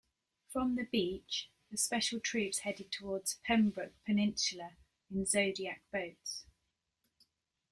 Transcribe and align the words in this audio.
From 0.51 0.77
the 0.77 0.85
beach, 0.85 1.51
the 1.69 1.77
special 1.77 2.19
troops 2.19 2.57
headed 2.61 2.91
towards 2.91 3.35
Pembroke 3.43 3.93
peninsula 4.03 4.71
in 5.11 5.27
Zodiac 5.27 5.83
boats. 5.93 6.43